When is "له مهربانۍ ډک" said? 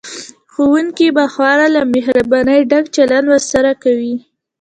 1.75-2.85